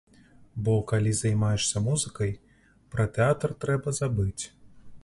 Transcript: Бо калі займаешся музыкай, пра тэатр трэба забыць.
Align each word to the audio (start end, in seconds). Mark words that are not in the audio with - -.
Бо 0.67 0.73
калі 0.91 1.11
займаешся 1.19 1.83
музыкай, 1.89 2.35
пра 2.95 3.07
тэатр 3.19 3.57
трэба 3.67 3.97
забыць. 4.01 4.43